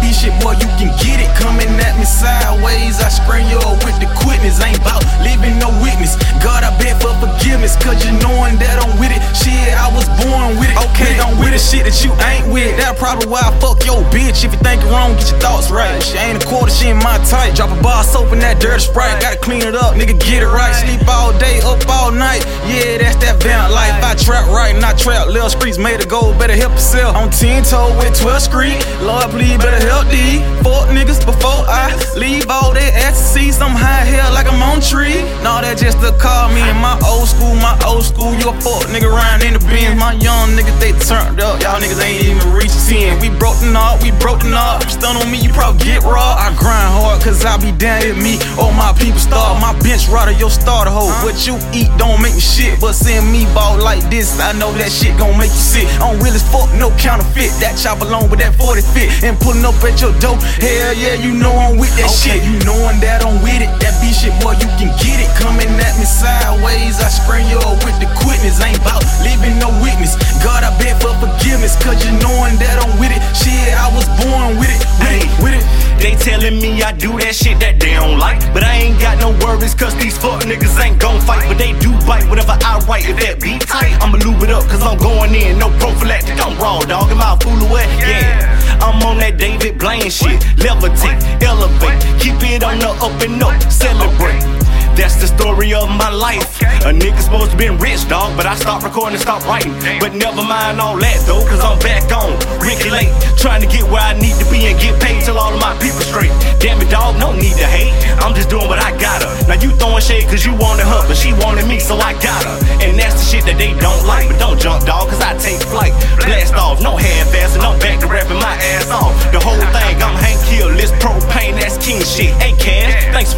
[0.00, 1.30] be shit, boy, you can get it.
[1.36, 4.58] Coming at me sideways, I screen you up with the quickness.
[4.64, 6.16] Ain't bout leaving no witness.
[6.40, 9.20] God, I beg for forgiveness, cause you knowing that I'm with it.
[9.36, 10.76] Shit, I was born with it.
[10.90, 12.72] Okay, I'm with the shit that you ain't with.
[12.80, 14.42] That probably why I fuck your bitch.
[14.42, 16.00] If you think it wrong, get your thoughts right.
[16.00, 17.54] She ain't a quarter, she ain't my type.
[17.54, 19.20] Drop a bar soap in that dirty sprite.
[19.20, 20.72] Gotta clean it up, nigga, get it right.
[20.72, 22.44] Sleep all day, up all night.
[22.68, 23.96] Yeah, that's that vamp life.
[24.04, 25.26] I trap right, not trap.
[25.28, 27.16] Little streets made of gold, better help yourself.
[27.16, 28.78] On 10 toe with 12 street.
[29.00, 30.40] Lord, please, better help these.
[30.62, 32.79] Fuck niggas before I leave all that
[33.30, 35.22] see some high hair like I'm on tree.
[35.46, 38.34] Nah, that just to call me in my old school, my old school.
[38.34, 39.94] You a fuck nigga riding in the bins.
[39.94, 41.62] My young niggas, they turned up.
[41.62, 43.22] Y'all niggas ain't even reached 10.
[43.22, 43.70] We broke the
[44.02, 44.82] we broke the knot.
[44.90, 46.34] Stun on me, you probably get raw.
[46.34, 48.42] I grind hard, cause I be down at me.
[48.58, 49.62] All my people starve.
[49.62, 51.14] My bench rider, your starter hoe.
[51.22, 52.82] What you eat don't make me shit.
[52.82, 55.86] But seeing me ball like this, I know that shit gon' make you sick.
[56.02, 57.54] I'm real as fuck, no counterfeit.
[57.62, 59.22] That chop along with that 40 fit.
[59.22, 60.34] And pulling up at your door.
[60.58, 62.40] Hell yeah, you know I'm with that Okay.
[62.40, 62.42] shit.
[62.42, 63.29] You knowing that I'm
[64.20, 65.30] shit, boy, you can get it.
[65.40, 68.60] Coming at me sideways, I screen you up with the quickness.
[68.60, 70.20] Ain't bout leaving no witness.
[70.44, 71.80] God, I beg for forgiveness.
[71.80, 73.22] Cause you knowing that I'm with it.
[73.32, 74.80] Shit, I was born with it.
[75.00, 75.64] With it, with it.
[76.00, 78.40] They telling me I do that shit that they don't like.
[78.52, 81.48] But I ain't got no worries, cause these fuck niggas ain't gon' fight.
[81.48, 83.08] But they do bite whatever I write.
[83.08, 85.58] If that beat tight, I'ma lube it up, cause I'm going in.
[85.58, 87.08] No prophylactic, I'm raw, dog.
[87.10, 87.88] Am I a fool or what?
[88.00, 88.60] Yeah.
[88.80, 90.40] I'm on that David Blaine shit.
[90.56, 91.69] Levitate, elevate,
[92.60, 94.40] it on the up and up, celebrate.
[94.96, 96.60] That's the story of my life.
[96.84, 99.72] A nigga supposed to been rich, dog, but I stopped recording and stopped writing.
[100.00, 102.36] But never mind all that though, cause I'm back on.
[102.60, 105.54] Ricky late, trying to get where I need to be and get paid till all
[105.54, 106.32] of my people straight.
[106.60, 107.94] Damn it, dog, no need to hate.
[108.20, 109.28] I'm just doing what I gotta.
[109.48, 112.44] Now you throwing shade cause you wanted her, but she wanted me, so I got
[112.44, 112.56] her.
[112.84, 114.28] And that's the shit that they don't like.
[114.28, 115.29] But don't jump, dog, cause I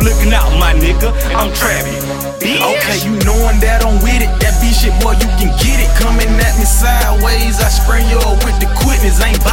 [0.00, 1.12] looking out, my nigga.
[1.34, 1.50] I'm.
[2.40, 2.56] Bitch.
[2.56, 4.32] Okay, you knowing that I'm with it.
[4.40, 5.92] That be shit, boy, you can get it.
[6.00, 9.20] Coming at me sideways, I spray you up with the quickness.
[9.20, 9.44] Ain't